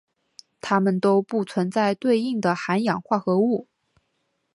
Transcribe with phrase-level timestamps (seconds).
[0.61, 3.67] 它们都不存在对应的含氧化合物。